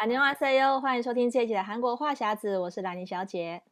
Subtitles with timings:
[0.00, 3.62] 안녕하세요，欢迎收听这一集的韩国话匣子，我是兰妮小姐，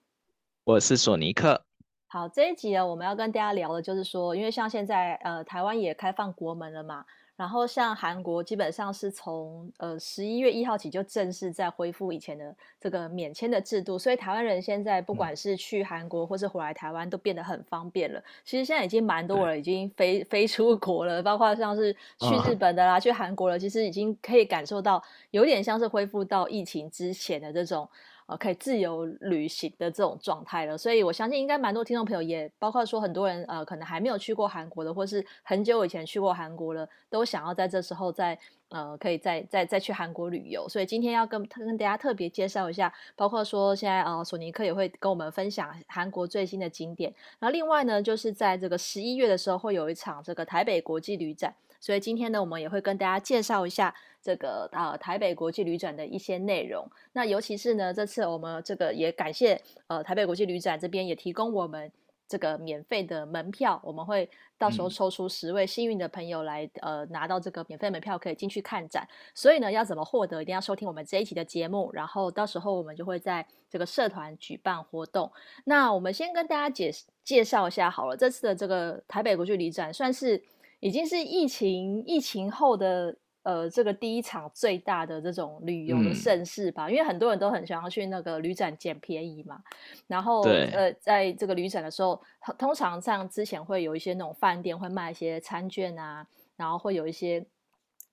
[0.64, 1.64] 我是索尼克。
[2.06, 7.04] 好，这一集呢，我们要跟大家聊的就是说，因为像现在呃，台湾也开放国门了嘛。
[7.39, 18.21] 然后像韩国基本上是从呃十一月一号起就正式在恢复以前的这个免签的制度，所以台湾人现在不管是去韩国或是回来台湾都变得很方便了。
[18.44, 27.87] 其实现在已经蛮多人已经飞飞出国了，包括像是去日本的啦、哦、去韩国了，其实已经可以感受到有点像是恢复到疫情之前的这种。
[28.29, 38.37] 呃，可以自由旅行的这种状态了，所以我相信应该蛮多听众朋友也包括说很多人呃，可能还没有去过韩国的，或是很久以前去过韩国了，都想要在这时候再
[38.70, 40.70] 呃，可以再再再去韩国旅游。
[40.70, 47.11] 所以今天要跟跟大家特别介绍一下，包括说现在呃，索尼克也会跟我们分享韩国最新的景点。
[47.39, 51.51] 然后另外呢，就是在这个十一月的时候会有一场这个台北国际旅展。
[51.79, 56.85] 所以今天呢，我们也会跟大家介绍一下这个呃台北国际旅展的一些内容。
[57.13, 61.91] 那尤其是呢，这次我们这个也感谢呃台北国际旅展这边也提供我们
[62.27, 69.08] 这个免费的门票，我们会到时候抽出十位幸运的朋友来呃拿到这个免费门票，可以进去看展。
[69.34, 70.42] 所以呢，要怎么获得？
[70.42, 75.32] 一定要收听我们这一期的节目，然后到时候我们就会在这个社团举办活动。
[75.64, 76.92] 那我们先跟大家介
[77.23, 80.44] 介绍一下好了，这次的这个台北国际旅展算是。
[80.80, 89.62] 已经是疫情疫情后的呃这个第一场最大的这种旅游的盛事吧，嗯，因为很多人都很想要去那个旅展捡便宜嘛。
[90.08, 92.22] 然后呃，在这个旅展的时候，
[92.58, 97.46] 通常像之前会有一些那种饭店会卖一些餐券啊，然后会有一些。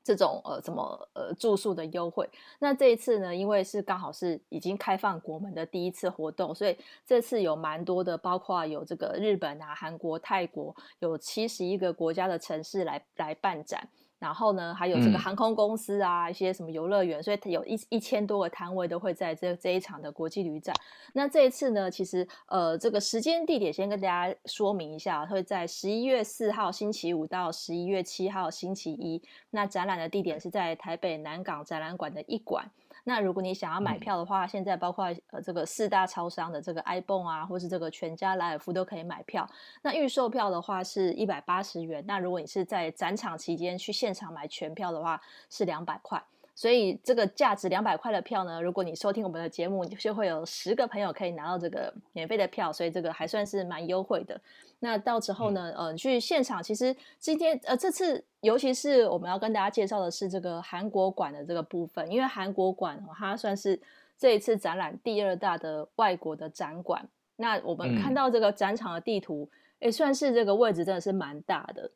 [0.07, 2.31] 这种呃，怎么呃住宿的优惠？
[2.61, 13.89] 那这一次呢，因为是刚好是已经开放国门的第一次活动，所以这次有蛮多的，包括有这个日本啊、韩国、泰国，有七十一个国家的城市来来办展。
[14.19, 20.75] 然后呢，还有这个航空公司啊，嗯、一些什么游乐园，所以有一一千多个摊位都会在这这一场的国际旅展。
[21.13, 29.21] 那这一次呢，其实呃，这个时间地点先跟大家说明一下，会在十一月四号星期五到十一月七号星期一。
[29.51, 32.71] 那展览的地点是在台北南港展览馆的一馆。
[33.09, 39.49] 那如果你想要买票的话，嗯、现在包括呃这个四大超商的这个 ibon 啊，或是这个全家、莱尔富都可以买票。
[39.81, 42.05] 那预售票的话是一百八十元。
[42.05, 46.21] 那如果你是在展场期间去现场买全票的话，是两百块。
[46.57, 54.41] 所以这个价值两百块的票呢，如果你收听我们的节目，就会有十个朋友可以拿到这个免费的票，所以这个还算是蛮优惠的。
[54.79, 63.79] 那到时候呢，呃，去现场其实今天呃这次，尤其是我们要跟大家介绍的是这个韩国馆的这个部分，因为韩国馆它算是
[64.17, 67.07] 这一次展览第二大的外国的展馆。
[67.37, 69.47] 那我们看到这个展场的地图，
[69.79, 71.91] 也、嗯、算是这个位置真的是蛮大的。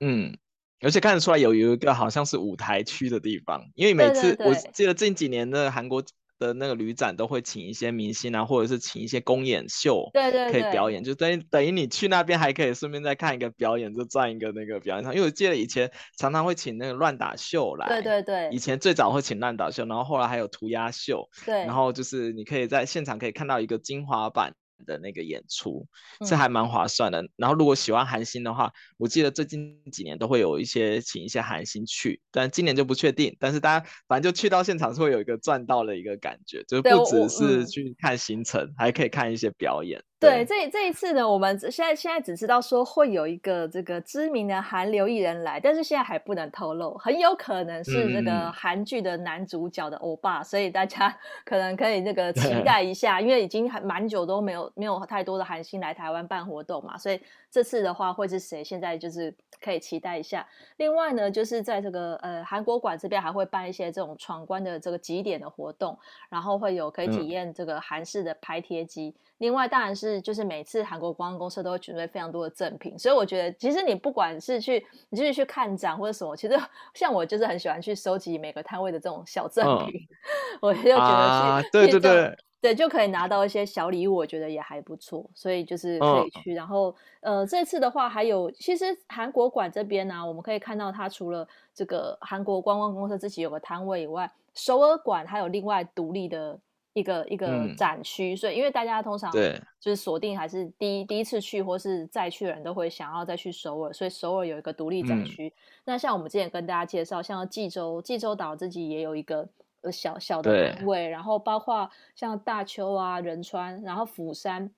[0.00, 0.36] 嗯。
[0.80, 6.02] 而且看得出来有有一个好像是舞台区的地方，因为每次我记得近几年的韩国
[6.38, 15.14] 的那个旅展都会请一些明星啊，或者是请一些公演秀，对对，可以表演，就等于等于你去那边还可以顺便再看一个表演，就赚一个那个表演场。
[15.14, 24.54] 因为我记得以前常常会请那个乱打秀来，对对对，以前最早会请乱打秀，然后后来还有涂鸦秀，对，然后就是你可以在现场可以看到一个精华版。
[24.86, 25.86] 的那个演出
[26.26, 27.28] 是还蛮划算的，嗯。
[27.36, 33.36] 然后如果喜欢韩星的话，我记得最近几年都会有一些请一些韩星去，但今年就不确定。
[33.38, 40.02] 但是大家反正就去到现场是会有一个赚到的一个感觉，就是不只是去看行程，嗯，还可以看一些表演。
[40.24, 57.20] 对，这这一次呢，我们现在现在只知道说会有一个这个知名的韩流艺人来，但是现在还不能透露，很有可能是这个韩剧的男主角的欧巴，嗯，所以大家 可能可以那个期待一下，因为已经还蛮久都没有没有太多的韩星来台湾办活动嘛，所以
[57.50, 58.64] 这次的话会是谁？
[58.64, 60.46] 现在就是可以期待一下。
[60.76, 65.98] 另外呢，就是在这个呃韩国馆这边还会办一些这种闯关的这个集点的活动，
[66.28, 69.14] 然后会有可以体验这个韩式的拍贴机。
[69.18, 76.56] 嗯另外，当然是就是每次韩国观光公司都会准备非常多的赠品，所以我觉得其实你不管是去你就是去看展或者什么，其实
[76.94, 86.52] 像我就是很喜欢去收集每个摊位的这种小赠品，嗯、 我就觉得去、啊、对对对对就可以拿到一些小礼物，我觉得也还不错，所以就是可以去。
[86.52, 96.58] 嗯、然后呃，这次的话还有，其实韩国馆这边呢、啊，我们可以看到它除了这个韩国观光公司自己有个摊位以外，首尔馆还有另外独立的。
[96.94, 105.52] 一个一个展区，嗯，所以因为大家通常就是锁定还是第一第一次去或是再去的人都会想要再去首尔，所以首尔有一个独立展区，嗯。
[105.86, 109.48] 那像我们之前跟大家介绍，像济州济州岛自己也有一个
[109.92, 114.70] 小小的摊位，然后包括像大邱啊、仁川，然后釜山、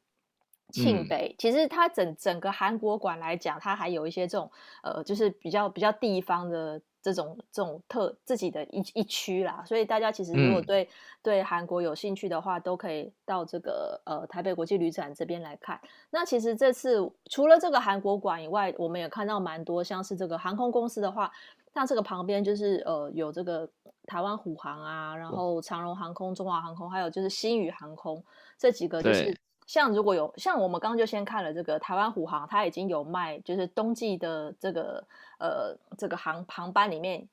[0.72, 4.50] 庆北，嗯，其实它整整个韩国馆来讲，它还有一些这种
[4.82, 6.80] 呃，就是比较比较地方的。
[7.06, 10.88] 这种这种特自己的一一区啦，所以大家其实如果对、嗯、
[11.22, 15.80] 对韩国有兴趣的话，都可以到这个呃台北国际旅展这边来看。
[16.10, 16.96] 那其实这次
[17.30, 21.30] 除了这个韩国馆以外，我们也看到蛮多像是这个航空公司的话，
[21.72, 23.70] 像这个旁边就是呃有这个
[24.06, 28.24] 台湾虎航啊，然后长荣航空、中华航空，还有就是新宇航空
[28.58, 29.38] 这几个就是。
[29.66, 35.04] 像如果有像我们刚刚就先看了这个台湾虎航，它已经有卖，就是冬季的这个
[35.38, 37.26] 呃这个航航班里面，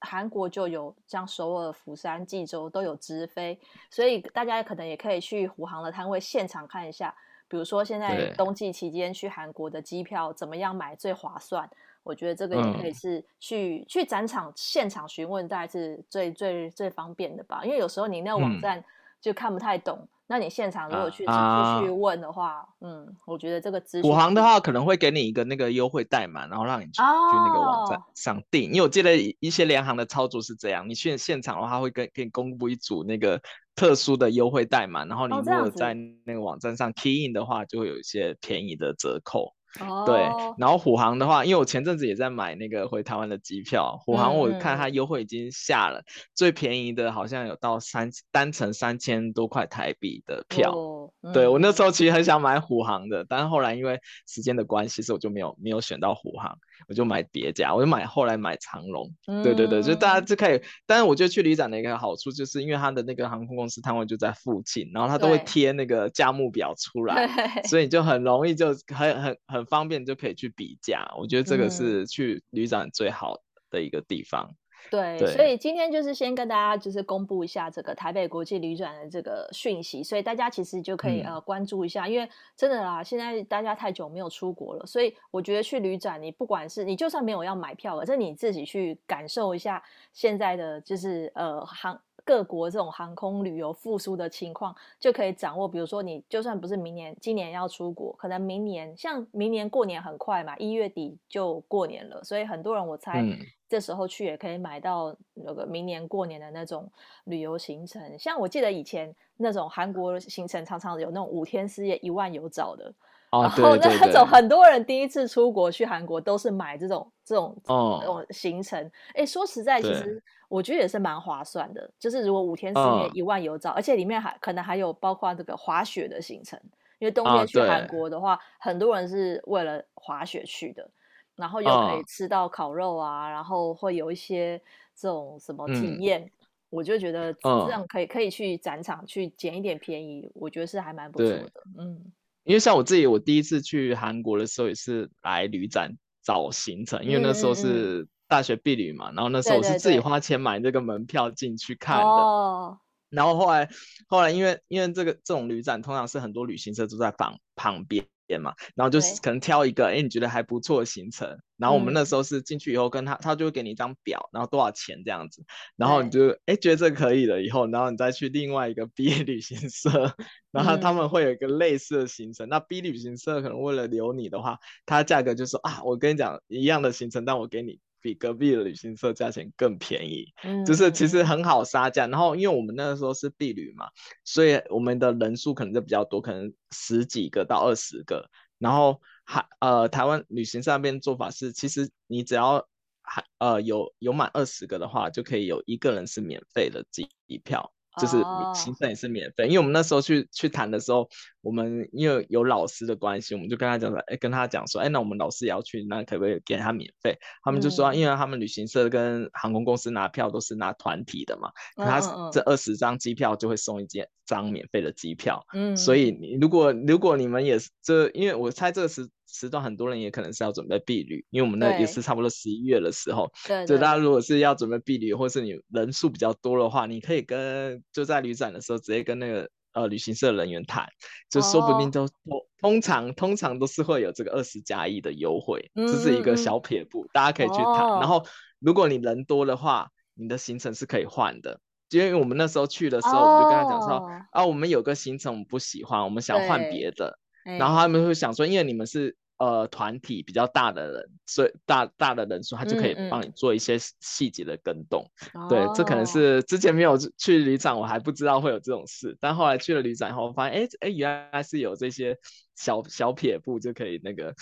[0.00, 3.58] 韩国就有像首尔、釜山、济州都有直飞，
[3.90, 7.14] 所以大家可能也可以去虎航的摊位现场看一下，
[7.48, 11.68] 比如说现在冬季期间去韩国的机票怎么样买最划算，
[12.02, 18.82] 我觉得这个也可以是去、嗯、去展场现场询问，大概是最最最方便的吧，因为有时候你那个网站
[19.20, 19.98] 就看不太懂。
[20.00, 28.70] 嗯那你现场如果去啊、去问的话，啊、嗯，我觉得这个资讯，虎航的话可能会给你一个那个优惠代码，然后让你去、哦、去那个网站上订。
[28.70, 33.38] 因为我记得一些联行的操作是这样，你去现场的话会跟给你公布一组那个
[33.74, 35.94] 特殊的优惠代码，然后你如果在
[36.24, 39.52] 那个网站上 key in 的话，就会有一些便宜的折扣。
[39.80, 40.06] Oh.
[40.06, 40.16] 对，
[40.56, 46.04] 然后虎航的话，因为我前阵子也在买那个回台湾的机票，虎航我看它优惠已经下了，嗯、
[46.34, 50.70] 最便宜的好像有到三单程三千多块台币的票。
[50.70, 51.10] Oh.
[51.32, 53.98] 对，我那时候其实很想买虎航的，但是后来因为
[54.28, 56.56] 时间的关系，所以我就没有没有选到虎航，
[56.88, 59.10] 我就买别家，我就买后来买长龙。
[59.26, 67.28] 嗯、对对对，就大家就可以，但是我觉得去旅展的一个好处，就是因为它的那个航空公司摊位就在附近，然后它都会贴那个价目表出来，
[67.64, 71.06] 所以你就很容易就很很很方便就可以去比价。
[71.18, 73.36] 我觉得这个是去旅展最好
[73.70, 74.48] 的一个地方。
[74.50, 74.56] 嗯
[74.90, 89.82] 对，对，所以今天就是先跟大家就是公布一下这个台北国际旅展的这个讯息，所以大家其实就可以呃关注一下，嗯，因为真的啦，现在大家太久没有出国了，所以我觉得去旅展，你不管是你就算没有要买票，而是你自己去感受一下
[90.12, 91.98] 现在的就是呃航。
[92.24, 95.68] 各国这种航空旅游复苏的情况，就可以掌握。
[95.68, 103.22] 比如说，你就算不是明年、今年要出国，可能明年像明年过年很快嘛，一月底就过年了，所以很多人我猜
[103.68, 106.90] 这时候去也可以买到那个明年过年的那种
[107.24, 108.18] 旅游行程。
[108.18, 112.90] 像我记得以前那种韩国行程，常常有那种五天四夜一万有找的。
[113.32, 118.90] 哦，然后那种 很多人第一次出国去韩国都是买这种这种这种行程。
[119.14, 120.22] 哎，说实在，其实。
[120.54, 126.56] 我觉得也是蛮划算的，就是如果五天四夜一万有找，哦，而且里面还可能还有包括这个滑雪的行程，
[127.00, 130.88] 因为冬天去韩国的话，哦，很多人是为了滑雪去的，
[131.34, 134.56] 然后又可以吃到烤肉啊，哦，然后会有一些
[134.94, 136.30] 这种什么体验，嗯，
[136.70, 141.50] 我就觉得这样可以，哦，可以去展场去捡一点便宜，我觉得是还蛮不错的。
[141.76, 142.12] 嗯，
[142.44, 145.90] 因为像我自己，我第一次去韩国的时候也是来旅展
[146.22, 148.08] 找行程，因为那时候是，嗯。
[148.28, 152.02] 大学毕旅嘛，然后那时候我是自己花钱买这个门票进去看的。
[152.02, 152.76] 对对对 oh.
[153.10, 153.68] 然后后来
[154.08, 158.04] 后来因为因为这个这种旅展通常是很多旅行社都在旁旁边
[158.40, 165.44] 嘛，然后就是可能挑一个哎你觉得还不错的行程，然后我们那时候是进去以后跟他他就会给你一张表，然后多少钱这样子，
[165.76, 170.16] 然后你就哎觉得这可以了以后，然后你再去另外一个 B 旅行社，
[170.50, 177.78] 然后他们会有一个类似的行程，那 B 旅行社可能为了留你的话，它价格就是啊我跟你讲一样的行程，但我给你。
[178.04, 182.06] 比隔壁的旅行社价钱更便宜，嗯，就是其实很好杀价。
[182.06, 183.88] 然后因为我们那个时候是毕旅嘛，
[184.24, 188.28] 所以我们的人数可能就比较多，可能十几个到二十个。
[188.58, 192.68] 然后还呃台湾旅行社那边做法是，其实你只要
[193.00, 197.08] 还呃有有满二十个的话，就可以有一个人是免费的机
[197.42, 197.72] 票。
[198.00, 198.16] 就是
[198.56, 199.52] 行程也是免费，oh.
[199.52, 201.08] 因为我们那时候去去谈的时候，
[201.44, 207.16] 我们因为有老师的关系，我们就跟他讲说，哎，跟他讲说，哎，那我们老师也要去，那可不可以给他免费？
[207.44, 212.00] 他们就说，嗯、因为他们旅行社跟航空公司拿票都是拿团体的嘛，他
[212.32, 215.44] 这二十张机票就会送一件张免费的机票。
[215.52, 219.08] 嗯，所以你如果如果你们也是这，因为我猜这个是。
[219.26, 230.88] 时段很多人也可能是要准备避旅，因为我们那也是差不多十一月的时候，对，就大家如果是要准备避旅，或是你人数比较多的话，你可以跟就在旅展的时候直接跟那个呃旅行社人员谈，
[231.28, 237.98] 就说不定都、哦、通常通常都是会有这个二十加一的优惠，这是一个小撇步，嗯、大家可以去谈、哦。
[238.00, 238.24] 然后
[238.58, 249.16] 如果你人多的话，你的行程是可以换的，就因为我们那时候去的时候，我们就跟他讲说、哦、啊，我们有个行程我们不喜欢，我们想换别的，然后他们会想说，因为你们是。
[249.44, 255.04] 呃，团体比较大的人，所以大大的人数，他就可以帮你做一些细节的跟动。
[255.34, 259.14] 嗯嗯对，这可能是之前没有去旅展，我还不知道会有这种事。
[259.20, 262.16] 但后来去了旅展以后，我发现，哎哎，原来是有这些
[262.54, 264.34] 小小撇步就可以那个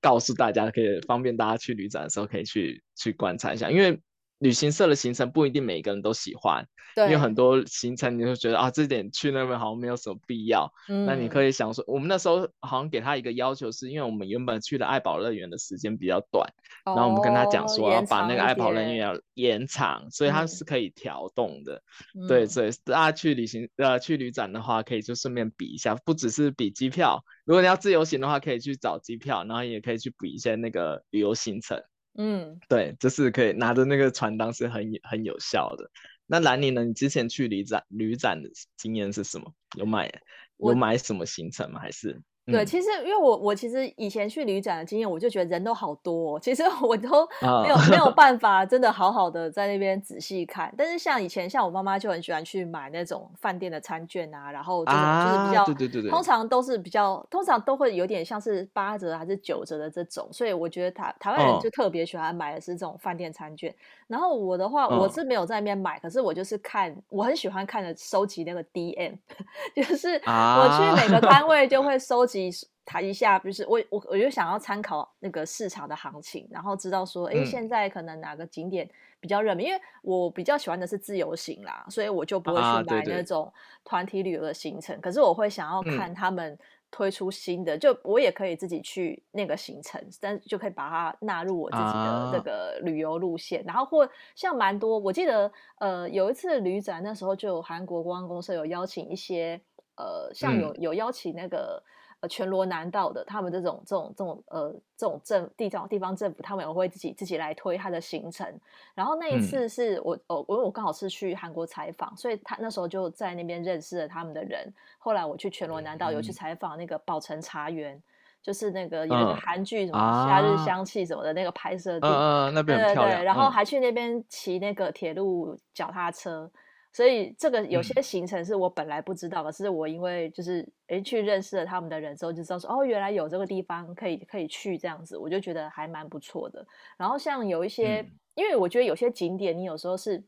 [0.00, 3.98] 告诉大家，可以方便大家去旅展的时候可以去去观察一下，因为。
[4.38, 10.70] 旅行社的行程不一定每个人都喜欢，对，因为很多行程你就觉得啊，这点去那边好像没有什么必要。
[10.88, 16.46] 嗯，那你可以想说，我们那时候好像给他一个要求，是因为我们原本去的爱宝乐园的时间比较短，
[16.84, 21.82] 哦，然后我们跟他讲说要把那个爱宝乐园要延长，所以它是可以调动的。
[22.14, 31.82] 嗯，对，所以大家去旅行呃去旅展的话，可以就顺便比一下，不只是比机票，如果你要自由行的话，可以去找机票，然后也可以去比一下那个旅游行程。
[32.18, 35.90] 嗯，对，就是可以拿着那个传单是很很有效的。
[36.26, 36.84] 那兰尼呢？
[36.84, 39.52] 你之前去旅展旅展的经验是什么？
[39.76, 40.12] 有买
[40.56, 41.80] 有买什么行程吗？
[41.80, 42.20] 还是？
[42.52, 47.28] 对，其实因为我我其实以前去旅展的经验，我就觉得人都好多，哦，其实我都
[47.62, 50.72] 没有、啊、没有 办法真的好好的在那边仔细看。
[50.78, 63.72] 但是像以前，像我妈妈就很喜欢去买那种饭店的餐券啊，然后这种就是比较，啊、对对对对，通常都是比较，通常都会有点像是八折还是九折的这种，所以我觉得台台湾人就特别喜欢买的是这种饭店餐券。
[63.72, 63.74] 哦、
[64.06, 69.16] 然后我的话，我是没有在那边买，可是我就是看，我很喜欢看的收集那个 DM，
[69.74, 72.35] 就是我去每个 摊位就会收集。
[72.84, 78.88] 谈一下，就是我我我就想要参考那个市场的行情，然后知道说，哎、欸，现在可能哪个景点
[79.18, 79.64] 比较热门？
[79.64, 83.52] 嗯、因为我比较喜欢的是自由行啦，所以我就不会去买那种
[83.82, 84.94] 团体旅游的行程。
[84.94, 86.56] 啊、对对，可是我会想要看他们
[86.88, 93.62] 推出新的，嗯、就我也可以自己去那个行程，但就可以把它纳入我自己的这个旅游路线。
[93.62, 95.50] 啊、然后或像蛮多，我记得
[95.80, 99.60] 呃有一次旅展那时候，就韩国观光公司有邀请一些
[99.96, 101.82] 呃，像有、嗯、有邀请那个。
[102.20, 108.46] 呃，全罗南道的他们这种这种这种呃这种政地方地方政府，他们也会自己自己来推他的行程。
[108.94, 114.72] 然后那一次是我哦，因为我刚好是去韩国采访，所以他那时候就在那边认识了他们的人。
[114.98, 118.02] 后来我去全罗南道有去采访那个宝城茶园，
[118.42, 123.18] 就是那个有一个韩剧什么《夏日香气》什么的那个拍摄地，嗯嗯，那边很漂亮。
[123.18, 126.50] 对对，然后还去那边骑那个铁路脚踏车。
[126.96, 136.66] 所以这个有些行程是我本来不知道的，可、嗯、是我因为就是诶去认识了他们的人之后，就知道说哦，原来有这个地方可以可以去这样子，我就觉得还蛮不错的。
[136.96, 140.24] 然后像有一些，嗯、因为我觉得有些景点你有时候是，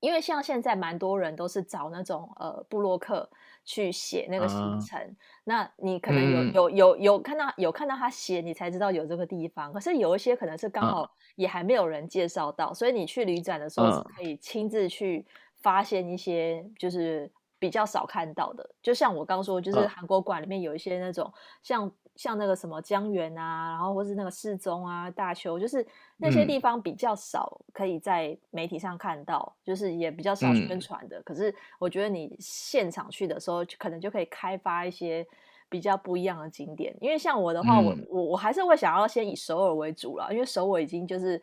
[0.00, 3.28] 因为像现在蛮多人都是找那种呃布洛克
[3.66, 5.12] 去写那个行程，啊、
[5.44, 9.70] 那你可能有、嗯、有有有看到有看到他写，你才知道有这个地方。
[9.70, 15.26] 可是有一些可能是刚好也还没有人介绍到，啊、所以你去旅展的时候是可以亲自去。
[15.64, 25.84] 发现一些就是比较少看到的，就像我刚说，就是韩国馆里面有一些那种像像那个什么江源啊，然后或是那个世宗啊、大邱，就是
[26.18, 31.22] 那些地方比较少可以在媒体上看到，就是也比较少宣传的。
[31.22, 35.26] 可是我觉得你现场去的时候，可能就可以开发一些
[35.70, 36.94] 比较不一样的景点。
[37.00, 41.40] 因为像我的话，我我我还是会想要先以首尔为主了，因为首尔已经就是。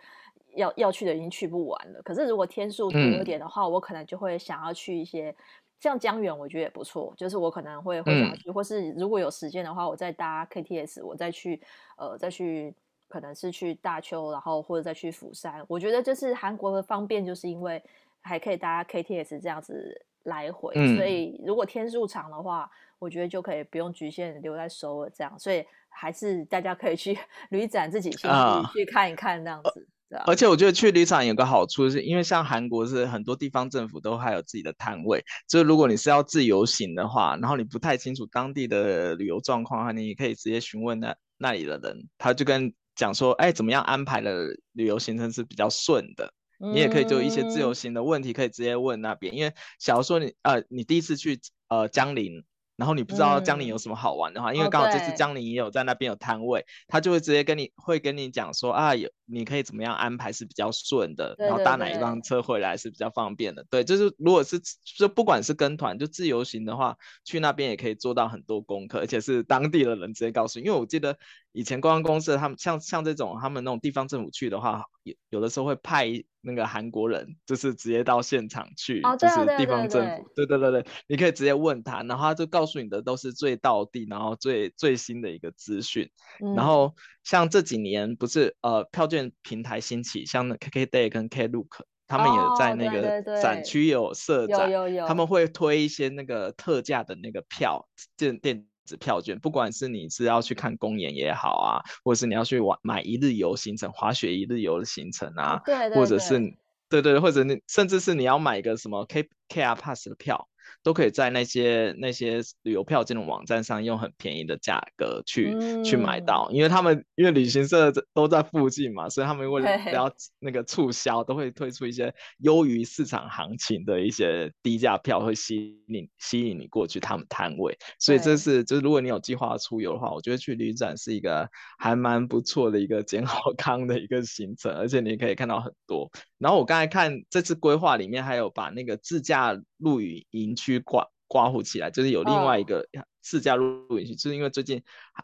[0.56, 5.36] 要要去的已经去不完了，可是如果天数多一点的话，嗯、我可能就会想要去一些
[5.80, 7.14] 像江源，我觉得也不错。
[7.18, 11.62] 就是我可能会会想去，嗯、或是如果有时间的话，我再搭 KTS，我再去
[11.98, 12.74] 呃再去，
[13.08, 15.64] 可能是去大邱，然后或者再去釜山。
[15.68, 17.82] 我觉得就是韩国的方便，就是因为
[18.22, 25.40] 还可以搭 KTS 这样子来回，嗯、所以如果天数长的话，我觉得就可以不用局限留在首尔这样。
[25.40, 27.18] 所以还是大家可以去
[27.50, 29.88] 旅展自己先去去看一看这样子。
[30.26, 51.40] 而且我觉得去旅展有个好处，是因为像韩国是很多地方政府都还有自己的摊位，就是如果你是要自由行的话，然后你不太清楚当地的旅游状况的话，你也可以直接询问那那里的人，他就跟讲说，哎，怎么样安排的旅游行程是比较顺的，你也可以就一些自由行的问题可以直接问那边，因为假如说你呃你第一次去
[51.70, 52.44] 呃江陵。
[52.82, 63.64] 然后你不知道江宁有什么好玩的话，嗯、因为刚好这次江宁也有在那边有摊位，哦、他就会直接跟你会跟你讲说啊，有你可以怎么样安排是比较顺的，对对对，然后搭哪一辆车回来是比较方便的。
[63.70, 64.60] 对，就是如果是
[64.98, 70.66] 就不管是跟团就自由行的话，去那边也可以做到很多功课，而且是当地的人直接告诉你。
[70.66, 71.16] 因为我记得
[71.52, 76.24] 以前观光公司他们像像这种他们那种地方政府去的话，有有的时候会派。
[76.44, 86.10] 那个韩国人就是直接到现场去，哦、就是地方政府，对对对对，你可以直接问他，然后他就告诉你的都是最到地，然后最最新的一个资讯。
[86.44, 91.68] 嗯、然后像这几年不是呃票券平台兴起，像 KKday 跟 Klook，
[92.08, 99.00] 他们也在那个展区有设展，有有有，他们会推一些那个特价的那个票电电。
[99.00, 106.54] 票券，不管是你是要去看公演也好啊，或者是你要去玩买一日游行程、滑雪一日游的行程啊，对，对，对，或者是
[106.90, 110.50] 对对，或者你甚至是你要买一个什么 K KR Pass 的票，
[110.84, 127.78] 都可以在那些那些旅游票这种网站上用很便宜的价格去、嗯、去买到，因为他们因为旅行社都在附近嘛，所以他们为了不要那个促销，都会推出一些优于市场行情的一些低价票，会吸引你吸引你过去他们摊位。
[128.00, 131.48] 所以这是就是如果你有计划出游的话，我觉得去旅展是一个
[131.78, 136.12] 还蛮不错的一个捡好康的一个行程，而且你可以看到很多。
[136.42, 142.88] 然后我刚才看这次规划里面还有把那个自驾露营营区挂挂护起来，就是有另外一个
[143.22, 144.82] 自驾露营区，就是因为最近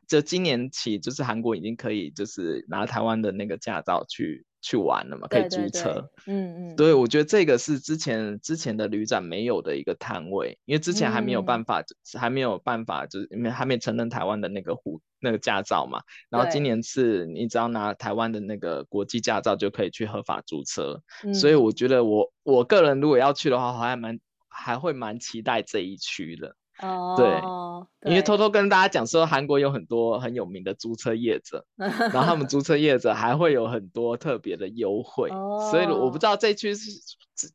[0.08, 6.10] 就今年起，就是韩国已经可以就是拿台湾的那个驾照去去玩了嘛，可以租车。
[6.26, 6.76] 嗯嗯。
[6.76, 15.02] 对，我觉得这个是之前之前的旅展没有的一个摊位，因为之前还没有办法，嗯、还没有办法，就是因为还没承认台湾的那个护。
[15.20, 26.56] 那个驾照嘛，然后今年是你只要拿台湾的那个国际驾照就可以去合法租车，嗯、所以我觉得我我个人如果要去的话，我还蛮还会蛮期待这一区的。
[26.82, 36.90] 哦，对，因为偷偷跟大家讲说，韩国有很多很有名的租车业者， 然后他们租车业者还会有很多特别的优惠，哦、所以我不知道这一区是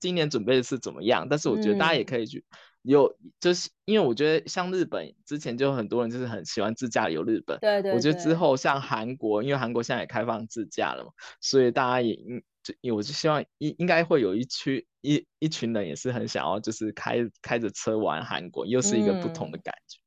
[0.00, 2.38] 今年准备的是怎么样，但是我觉得大家也可以去。
[2.38, 7.92] 嗯有，就是因为我觉得像日本之前就很多人就是很喜欢自驾游日本，对，对对。
[7.92, 20.02] 我觉得之后像韩国，因为韩国现在也开放自驾了嘛，所以大家也应就，我就希望应应该会有一区一一群人也是很想要就是开开着车玩韩国，又是一个不同的感觉，嗯、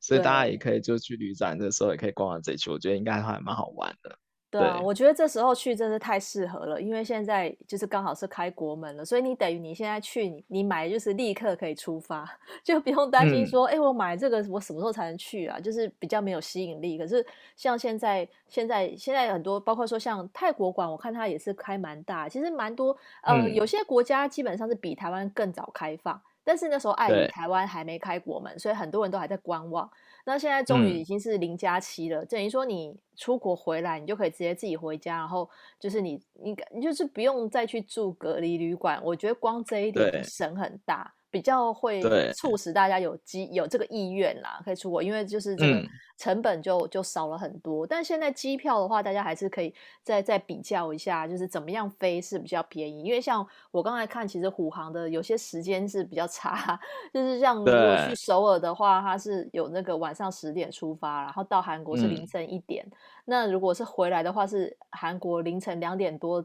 [0.00, 4.18] 所以大家也可以就去旅展的时候也可以逛逛这一区，我觉得应该还蛮好玩的。
[4.50, 12.28] 对啊，我觉得这时候去真是太适合了，因为现在就是刚好是开国门了，所以你等于你现在去，你你买就是立刻可以出发，
[12.64, 15.60] 就不用担心说，哎、嗯，我买这个我什么时候才能去啊？
[15.60, 16.98] 就是比较没有吸引力。
[16.98, 22.90] 可是像现在现在现在很多，包括说像泰国馆，我看它也是开蛮大，其实蛮多，
[23.22, 29.88] 呃，嗯、有些国家基本上是比台湾更早开放，但是那时候碍于台湾还没开国门，所以很多人都还在观望。
[30.26, 35.48] 那现在终于已经是零加七了，嗯、等于说你出国回来，你就可以直接自己回家，然后
[35.78, 39.00] 就是你你你就是不用再去住隔离旅馆。
[39.02, 41.14] 我觉得光这一点省很大。
[41.30, 45.82] 比较会促使大家有机有这个意愿啦，可以出国，因为就是这个
[46.18, 47.86] 成本就、嗯、就少了很多。
[47.86, 53.02] 但现在机票的话，大家还是可以再再比较一下，就是怎么样飞是比较便宜。
[53.02, 56.78] 因为像我刚才看，其实虎航的有些时间是比较差，
[57.14, 62.84] 就是像如果去首尔的话，它是有那个晚上十点出发，然后到韩国是凌晨一点。
[62.84, 62.92] 嗯、
[63.26, 66.44] 那如果是回来的话，是韩国凌晨两点多。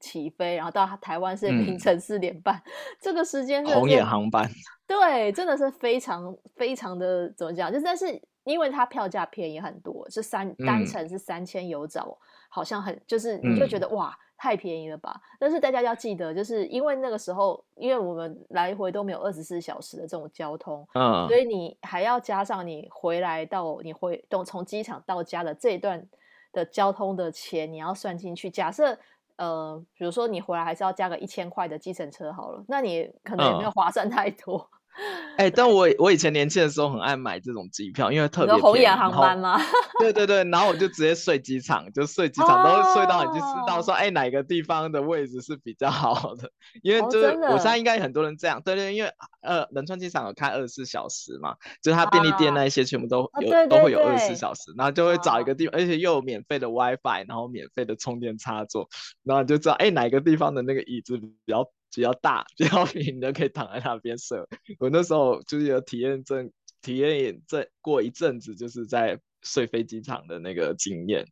[0.00, 2.62] 起飞，然后到台湾是凌晨四点半，嗯、
[3.00, 4.48] 这个时间是红眼航班。
[4.86, 7.72] 对，真的是非常非常的怎么讲？
[7.72, 12.16] 就是但是因为它票价便宜很多，是三单程是三千有找，嗯、
[12.48, 15.20] 好像很就是你就觉得、嗯、哇太便宜了吧？
[15.40, 26.06] 但是大家要记得，就是因为那个时候，因为我们来回都没有二十四小时的这种交通，嗯，所以你还要加上你回来到你回从从机场到家的这一段
[26.52, 28.48] 的交通的钱，你要算进去。
[28.48, 28.96] 假设
[29.36, 34.68] 呃，比如说你回来还是要加个一千块的计程车好了，那你可能也没有划算太多。
[35.36, 39.60] 哎、欸，但我我以前年轻的时候很爱买这种机票，因为特别红眼航班吗？
[40.00, 46.50] 对对对，然后我就直接睡机场，就睡机场，都睡到你就知道说，哎、欸，哪个地方的位置是比较好的。
[46.82, 58.88] 因为就是、哦、我现在应该很多人这样，对对，因为呃仁川机场有开二十四小时嘛，就是它便利店那一些全部都有、都会有二十四小时，然后就会找一个地方，啊、而且又有免费的 WiFi，然后免费的充电插座，
[59.22, 61.68] 然后你就知道哎、欸、哪个地方的那个椅子比较。
[61.96, 64.38] 比较大，比较平的，可以躺在那边睡。
[64.78, 71.24] 我那时候就是有体验证，体验这过一阵子，就是在睡飞机场的那个经验，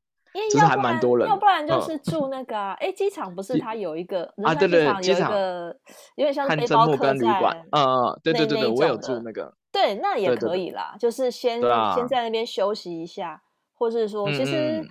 [0.51, 1.29] 就是还蛮多人。
[1.29, 4.55] 要不然就是住那个，哎，机场不是它有一个啊？
[4.55, 5.31] 对对，机场
[6.17, 7.19] 有点像背包客栈。
[7.71, 9.55] 嗯嗯，对对对对，我有住那个。
[9.71, 13.43] 对，那也可以啦，就是先先在那边休息一下，
[13.75, 14.81] 或是说，其实。
[14.81, 14.89] 嗯，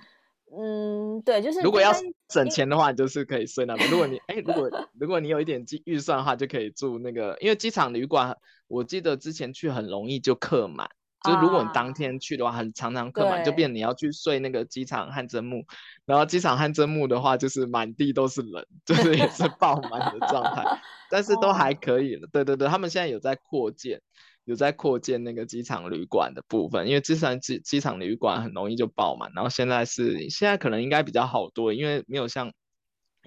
[1.24, 1.92] 对，就是如果要
[2.28, 3.90] 省钱的话，你就是可以睡那边。
[3.90, 8.36] 如果你哎，如果如果你有一点预算的话，就可以住那个，因为机场旅馆，
[8.68, 10.86] 我记得之前去很容易就客满，
[11.18, 15.64] 啊、就是如果你当天去的话，很常常客满，就变你要去睡那个机场汗蒸木，
[16.06, 20.62] 然后机场汗蒸木的话，就是满地都是人， 就是也是爆满的状态，
[21.10, 24.00] 但是都还可以对对对，他们现在有在扩建。
[24.44, 32.52] 有在扩建那个机场旅馆的部分，因为之前机机场旅馆很容易就爆满，然后现在是现在可能应该比较好多，因为没有像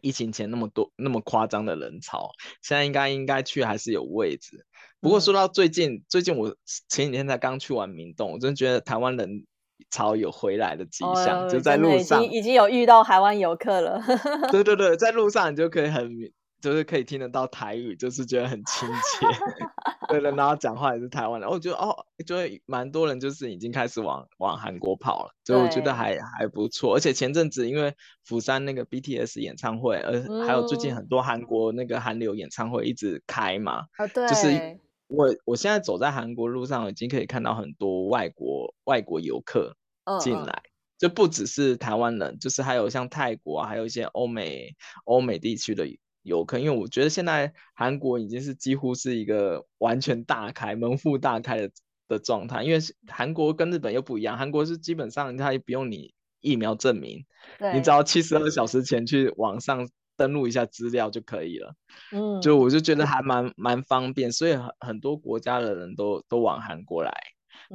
[0.01, 2.29] 疫情前那么多那么夸张的人潮，
[2.61, 4.65] 现在应该应该去还是有位置。
[4.99, 6.55] 不过说到最近，嗯、最近我
[6.87, 9.45] 前几天才刚去完明洞，我真的觉得台湾人
[9.89, 14.01] 潮有回来的迹象，哦、就在路上已经已经有遇到台湾游客了。
[14.51, 16.11] 对对对，在路上你就可以很
[16.61, 19.27] 就是可以听得到台语，就是觉得很亲切。
[20.09, 21.93] 对的，然后讲话也是台湾的，我觉得哦，
[22.25, 26.95] 就会蛮多人就是已经开始往往韩国跑了，所以我觉得还还不错。
[26.95, 27.93] 而且前阵子因为
[28.23, 39.75] 釜山那个 BTS 演唱会，呃还有最近很多韩国那个韩流演唱会一直开嘛，啊对，就是我我现在走在韩国路上，已经可以看到很多外国外国游客
[40.21, 40.63] 进来。
[40.97, 45.85] 就不只是台湾人，就是还有像泰国啊，还有一些欧美欧美地区的
[46.27, 46.59] 游客。
[46.59, 51.71] 因为我觉得现在韩国已经是几乎是一个完全大开门户大开的
[52.07, 52.63] 的状态。
[52.63, 57.25] 因为韩国跟日本又不一样，韩国是基本上它也不用你疫苗证明，
[57.73, 61.73] 你只要七十二小时前去网上登录一下资料就可以了。
[62.11, 67.11] 嗯，就我就觉得还蛮蛮方便，所以很很多国家的人都都往韩国来。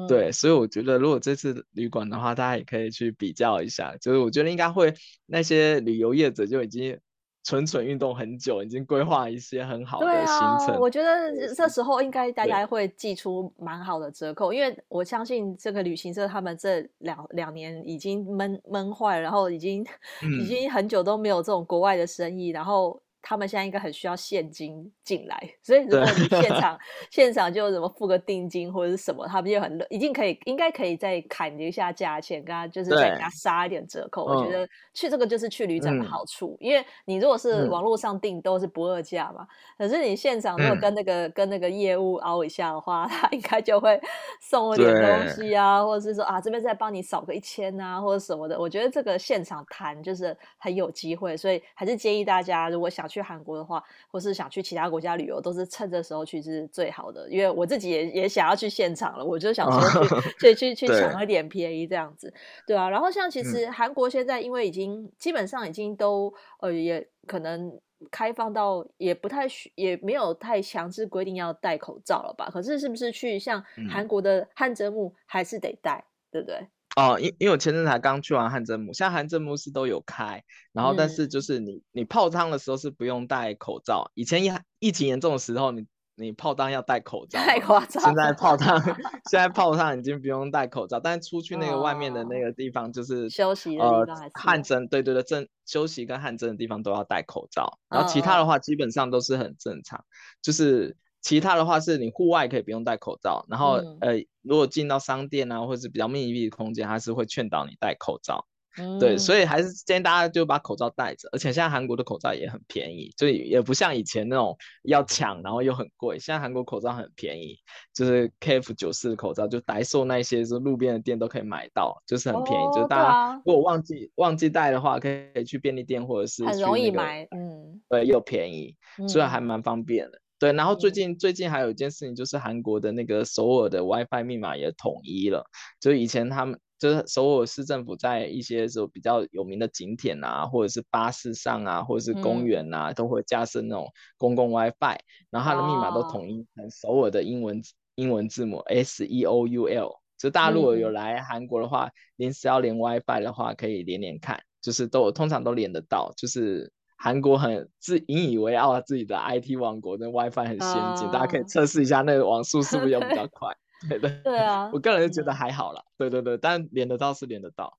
[0.08, 3.94] 对，所以我觉得如果这次旅馆的话，大家也可以去比较一下。
[4.00, 4.94] 就是我觉得应该会
[5.26, 6.98] 那些旅游业者就已经
[7.44, 10.74] 蠢蠢运动很久，已经规划一些很好的行程。
[10.74, 19.84] 啊、我觉得这时候应该大家会寄出蛮好的折扣，因为我相信这个旅行社他们这两两年已经闷闷坏，然后已经、
[20.22, 23.02] 嗯、已经很久都没有这种国外的生意，然后。
[23.22, 26.76] 他们现在应该很需要现金进来，所以如果你现 场
[27.08, 34.24] 现场就怎么付个定金或者是什么，他们就很乐，一定可以，应该可以再砍一下价钱，跟他就是再给他杀一点折扣。
[34.24, 39.46] 我觉得去这个就是去旅展的好处，嗯、因为你如果是网络上订都是不二价嘛，
[39.78, 44.00] 可是你现场如果跟那个、嗯、跟那个业务凹一下的话， 他应该就会
[44.40, 48.58] 送我点东西啊，或者是说啊这边再帮你少个一千啊或者什么的。
[48.58, 53.08] 我觉得这个现场谈就是很有机会，所以还是建议大家如果想。
[53.12, 57.28] 去韩国的话，或是想去其他国家旅游，都是趁这时候去是最好的。
[57.28, 60.04] 因为我自己也也想要去现场了，我就想说
[60.40, 62.32] 去去去去抢一点便宜这样子，
[62.66, 62.88] 对啊。
[62.88, 67.78] 然后像其实韩国现在因为已经、嗯、基本上已经都呃也可能
[68.10, 72.48] 开放到也不太需也没有太强制规定要戴口罩了吧？
[72.50, 76.66] 可是是不是去像韩国的汗蒸幕还是得戴，对不对？
[76.96, 84.10] 哦，因因为我前阵才刚去完汗蒸幕，现在汗蒸幕是都有开，然后但是就是你、嗯、你泡汤的时候是不用戴口罩。
[84.14, 88.02] 以前疫疫情严重的时候，你你泡汤要戴口罩，太夸张。
[88.04, 88.78] 现在泡汤
[89.30, 100.04] 现在泡汤已经不用戴口罩，但是出去那个外面的那个地方就是、哦、休息的地方呃汗蒸，对对对，正休息跟汗蒸的地方都要戴口罩，然后其他的话基本上都是很正常，
[100.42, 100.96] 就是。
[101.22, 108.44] 其他的话是你户外可以不用戴口罩，然后、嗯、呃，如果进到商店啊，或者是比较密闭的空间，还是会劝导你戴口罩。
[108.78, 111.28] 嗯、对，所以还是建议大家就把口罩戴着。
[111.30, 116.18] 而且现在韩国的口罩也很便宜，就也不像以前那种要抢，然后又很贵。
[116.18, 117.54] 现在韩国口罩很便宜，
[117.92, 122.64] 就是 KF 九四的口罩，就 Daiso 那些就路边的店都可以买到，就是很便宜。
[122.64, 128.74] 哦、就是大家如果忘记、啊、忘记带的话，可以去便利店或者是、那个、很容易买，嗯，对，又便宜，
[129.06, 130.18] 所以还蛮方便的。
[130.42, 135.44] 对，然后最近、嗯、最近还有一件事情，就是韩国的那个首尔的 WiFi 密码也统一了。
[135.78, 144.98] 就以前他们就是首尔市政府在一些时候比较有名的景点啊，或者是巴士上啊，或者是公园啊，嗯、都会架设那种公共 WiFi，
[145.30, 147.62] 然后它的密码都统一成首尔的英文、哦、
[147.94, 149.92] 英文字母 S E O U L。
[150.18, 156.72] 就大家如果有来韩国的话，临、嗯、时要连 WiFi 的话，可以连连看，就是都通常都连得到，就是。
[157.02, 163.52] 韩国很自引以为傲自己的 IT 王国，那 WiFi 很先进，uh, 大家可以测试一下那个网速是不是有比较 快。
[163.88, 165.82] 对对对啊， 我个人就觉得还好啦。
[165.98, 167.76] 对对对，但连得到是连得到，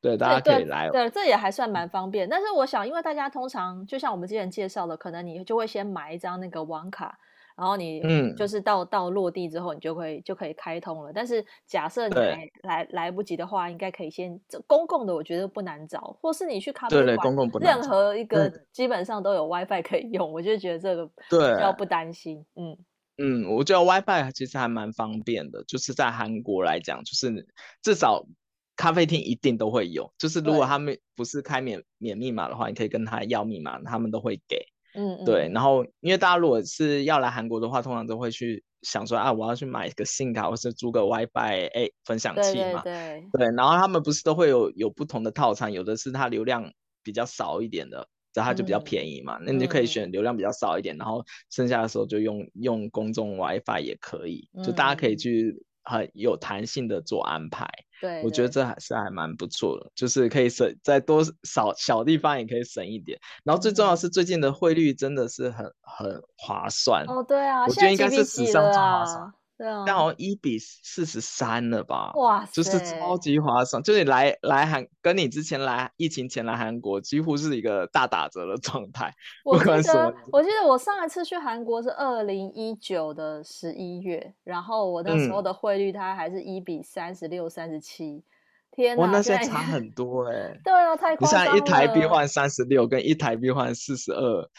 [0.00, 0.90] 对，大家可以来。
[0.90, 2.28] 对，对，这也还算蛮方便。
[2.28, 7.16] 但是我想，因为大家通常就像我们之前介绍的，可能你就会先买一张那个网卡。
[7.56, 11.12] 然后你嗯就是到、嗯、到落地之后，你就会就可以开通了。
[11.14, 22.44] 但是假设你来来来不及的话，应该可以先这公共的，我觉得不难找，或是你去咖啡馆，对对，公共不难找，任何一个基本上都有 WiFi 可以用，嗯、我就觉得这个比较不担心。
[22.56, 22.76] 嗯
[23.16, 27.46] 嗯，我觉得 WiFi 其实还蛮方便的，就是在韩国来讲，就是
[27.80, 28.26] 至少
[28.74, 30.12] 咖啡厅一定都会有。
[30.18, 34.66] 就是如果他们不是开免免密码的话，你可以跟他要密码，他们都会给。
[34.94, 57.68] 嗯，嗯，对，然后因为大家如果是要来韩国的话，通常都会去想说啊，我要去买一个 SIM 卡，或是租个 WiFi 哎分享器嘛，对对，对，对，然后他们不是都会有有不同的套餐，有的是它流量比较少一点的，然后它就比较便宜嘛，嗯、那你就可以选流量比较少一点，嗯、然后剩下的时候就用用公众 WiFi 也可以，就大家可以去很有弹性的做安排。
[58.00, 63.18] 对，我觉得这还是还蛮不错的，就是可以省在多少小地方也可以省一点。
[63.44, 69.32] 然后最重要的是最近的汇率真的是很很划算哦，对啊，我觉得应该是史上最划算。
[69.64, 72.12] 对啊，刚好一比四十三了吧？
[72.16, 73.82] 哇，就是超级划算。
[73.82, 79.10] 就是你来来韩，跟你之前来疫情前来韩国，几乎是一个大打折的状态。
[79.42, 88.22] 我记得，我记得我上一次去韩国是二零一九的十一月，然后我那时候的汇率它还是一比三十六、三十七。
[88.70, 90.60] 天哪，那些差很多哎、 欸。
[90.62, 91.52] 对啊，太夸张了。
[91.52, 94.50] 你像一台币换三十六，跟一台币换四十二。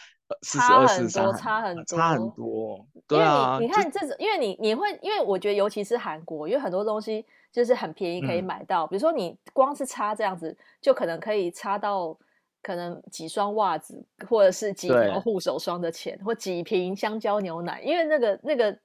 [0.42, 2.86] 差很多，差很多，差很多。
[3.08, 8.86] 对啊，你看这种，因为你你会，因为我觉得尤其是韩国，因为很多东西就是很便宜可以买到。
[8.86, 12.18] 嗯、比如说你光是差这样子，就可能可以差到
[12.64, 17.82] 可能几双袜子，或者是几条护手霜的钱，或几瓶香蕉牛奶。
[17.82, 18.76] 因为那个那个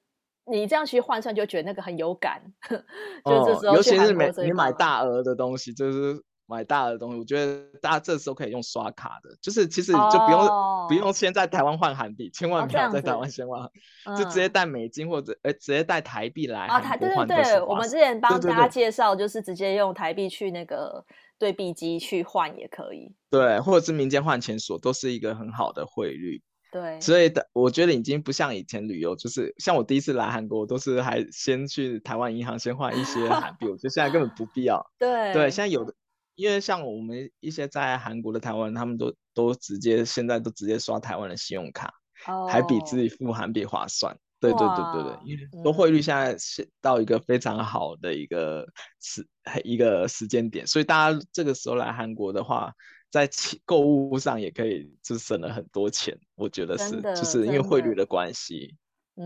[0.45, 2.41] 你这样去换算，就觉得那个很有感。
[3.25, 6.23] 就这时候、哦，尤其是买你买大额的东西，就是。
[6.51, 10.89] 买大的东西，我觉得大家这时候可以用刷卡的，就是其实就不用、oh.
[10.89, 13.61] 不用先在台湾换韩币，千万不要在台湾先换
[14.05, 21.05] ，oh, 就直接带美金或者哎、嗯、直接带台币来啊，台对对对，我们之前帮大家介绍，就是直接用台币去那个
[21.39, 35.93] 对币机去换也可以，对，或者是民间换钱所都是一个很好的汇率，对，所以的我觉得已经不像以前旅游，就是像我第一次来韩国，我都是还先去台湾银行先换一些韩币，我觉得现在根本不必要， 对对，现在有的。
[36.35, 41.93] 因为像我们一些在韩国的台湾人，他们都都直接现在都直接刷台湾的信用卡
[42.27, 42.49] ，oh.
[42.49, 44.17] 还比自己付韩币划算。
[44.39, 48.67] 对对对对对，因为说汇率现在是到一个非常好的一个
[48.99, 52.73] 时、嗯、一个时间点，所以大家这个时候来韩国的话，
[53.11, 53.29] 在
[53.65, 56.17] 购物上也可以就省了很多钱。
[56.33, 58.75] 我觉得是，就是因为汇率的关系，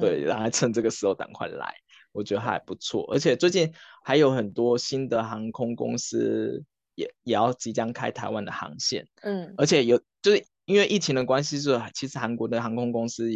[0.01, 1.73] 对，然后趁这个时候赶快来，
[2.11, 3.09] 我觉得还不错。
[3.13, 6.61] 而且最近还有很多新的航空公司。
[6.95, 13.29] 也也要即将开台湾的航线，嗯，而且有就是因为疫情的关系，是其实韩国的航空公司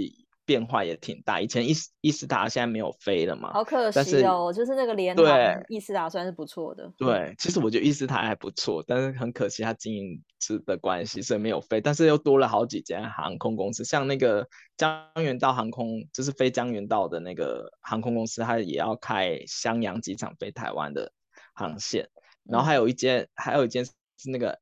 [0.46, 1.40] 变化也挺大。
[1.40, 5.26] 以前易易斯塔现在没有飞了嘛，好可惜哦，就是那个联航
[5.68, 6.92] 伊斯塔算是不错的。
[6.98, 11.80] 对，其实我觉得伊斯塔还不错，但是很可惜它经营是的关系，所以没有飞。
[11.80, 21.12] 但是又多了好几间航空公司，像那个江原道航空，就是飞江原道的那个航空公司，它也要开襄阳机场飞台湾的
[21.54, 22.10] 航线。
[22.50, 23.92] 然后还有一间，还有一间是
[24.26, 24.60] 那个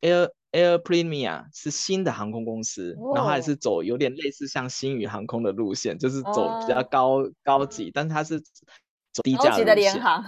[0.00, 10.22] Air Air Premier 是新的航空公司，哦、然后还是走有点类似像星宇航空的路线，就是走比较高、哦、高级，但是它是走低价高级的联航。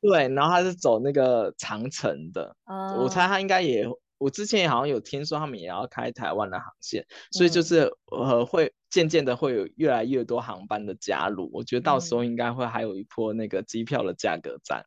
[0.00, 3.84] 对，然后它是走那个长程的，哦、我猜它应该也，
[4.18, 14.84] 我之前也好像有听说他们也要开台湾的航线，所以就是呃会渐渐的会有越来越多航班的加入，我觉得到时候应该会还有一波那个机票的价格战。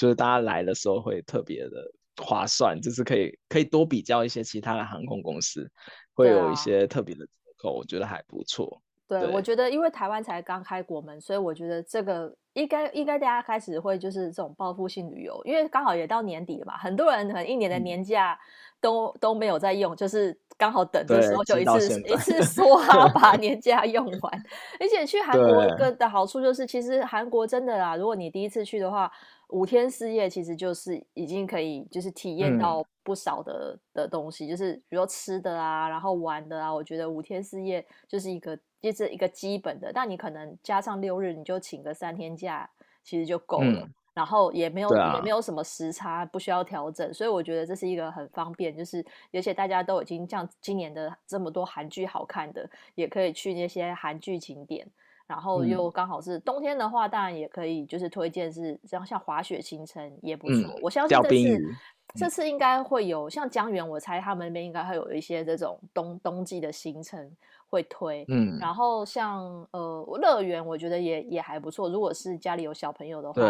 [0.00, 5.70] 就是大家来的时候会特别的划算，就是可以可以多比较一些其他的航空公司，
[6.14, 8.80] 会有一些特别的折扣，我觉得还不错。
[9.06, 18.38] 对，对我觉得因为台湾才刚开国门，所以我觉得这个应该应该大家开始会就是这种报复性旅游，因为刚好也到年底了嘛，很多人可能一年的年假
[18.80, 24.44] 都、嗯、都没有在用，就是刚好等的时候就一次一次 刷把年假用完。
[24.78, 29.10] 而且去 韩国一个的好处就是，其实韩国真的啦，如果你第一次去的话。
[29.52, 36.72] 五天四夜其实就是已经可以，就是体验到不少的、嗯、的东西，就是比如说吃的啊，然后玩的啊。
[36.72, 39.90] 我觉得五天四夜就是一个，就是一个基本的。
[39.92, 42.70] 但你可能加上六日，你就请个三天假，
[43.02, 43.80] 其实就够了。
[43.80, 47.10] 嗯、然后也没有、啊、也没有什么时差，不需要调整。
[47.14, 49.02] 所以我觉得这是一个很方便，就是
[49.32, 54.86] 而且大家都已经像今年的这么多韩剧好看的，也可以去那些韩剧景点。
[55.26, 60.78] 然后又刚好是冬天的话，当然也可以，就是推荐是像像滑雪行程也不错。
[60.82, 61.76] 我相信这次
[62.14, 67.34] 这次应该会有像江源，我猜他们那边应该会有一些这种冬冬季的行程
[67.70, 68.24] 会推。
[68.28, 71.88] 嗯，然后像呃乐园，我觉得也也还不错。
[71.88, 73.40] 如果是家里有小朋友的话，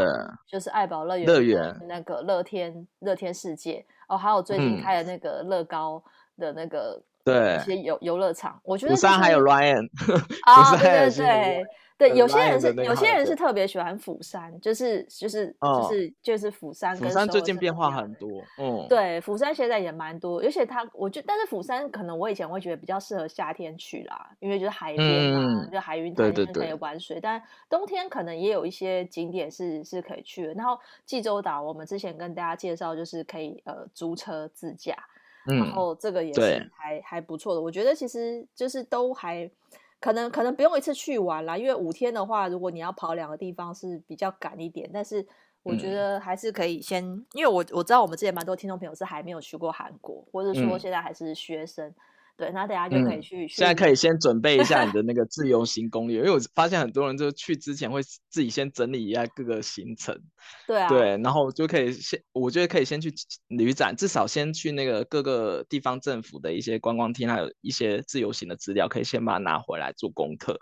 [0.47, 6.01] 就是爱宝乐园乐园那个乐天乐天世界哦，还有最近开的那个乐高
[6.39, 7.03] 的那个。
[7.25, 9.89] 对，一些游游乐场，我觉得釜山还有 Ryan
[10.47, 11.67] 啊，对对对
[11.99, 16.97] 对，有些人是有些人是特别喜欢釜山，就是就是就是就是釜山。
[16.97, 30.55] 釜山最近变化很多，嗯，对，釜山现在也蛮多，而且它，我觉得，但是釜山可能我以前会觉得比较适合夏天去啦，因为就是海边嘛，就海云台那边可以玩水，但冬天可能也有一些景点是是可以去的。
[30.55, 34.97] 然后济州岛，我们之前跟大家介绍，就是可以呃租车自驾。
[35.45, 39.51] 然后这个也是还、嗯、还不错的，我觉得其实就是都还
[39.99, 45.27] 可能可能不用一次去完啦，因为五天的话，如果你要跑两个地方是比较赶一点，但是
[45.63, 51.95] 我觉得还是可以先，嗯、因为我我知道我们之前蛮多听众朋友是还没有去过韩国，或者说现在还是学生，嗯、
[52.41, 53.45] 对，那大家就可以去。
[53.45, 60.19] 嗯、现在可以先准备一下你的那个自由行攻略，因为我发现很多人就去之前会自己先整理一下各个行程。
[60.67, 60.89] 对啊。
[60.89, 63.13] 对，然后就可以先，我觉得可以先去
[63.49, 70.59] 旅展，至少先去那个各个地方政府的一些观光厅，还有一些自由行的资料，可以先把它拿回来做功课，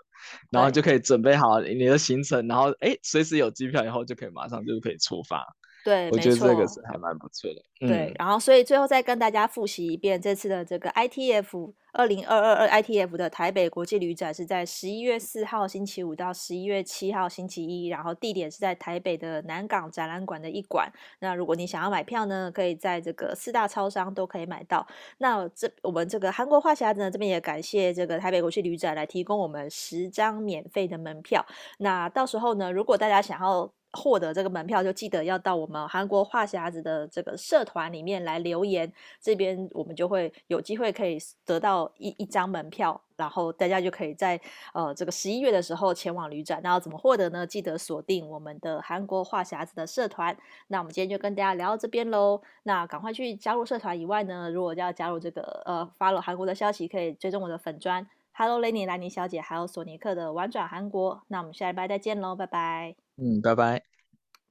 [0.51, 5.45] 然后就可以准备好你的行程，然后哎，随时有机票以后就可以马上就可以出发。
[5.83, 7.63] 对，我觉得这个是还蛮不错的。
[7.79, 20.91] 对，然后所以最后再跟大家复习一遍，这次的这个 ITF 二零二二二 ITF 的台北国际旅展是在十一月四号星期五到十一月七号星期一，然后地点是在台北的南港展览馆的一馆。
[21.21, 24.85] 那如果你想要买票呢，可以在这个四大超商都可以买到。
[25.19, 31.45] 那这我们这个韩国话匣子呢，这边也感谢这个台北国际旅展来提供我们十张免费的门票。
[31.77, 44.39] 那到时候呢，如果大家想要获得这个门票，就记得要到我们韩国话匣子的这个社团里面来留言，这边我们就会有机会可以得到一一张门票，然后大家就可以在
[44.73, 46.59] 呃这个十一月的时候前往旅展。
[46.63, 47.47] 那要怎么获得呢？
[47.47, 50.37] 记得锁定我们的韩国话匣子的社团。
[50.67, 52.41] 那我们今天就跟大家聊到这边喽。
[52.63, 58.07] 那赶快去加入社团以外呢，如果要加入这个呃 follow 韩国的消息，可以追踪我的粉专
[58.41, 61.21] Hello 雷尼兰妮小姐，还有索尼克的玩转韩国。
[61.27, 62.95] 那我们下礼拜再见喽，拜拜。
[63.17, 63.98] 嗯，拜拜。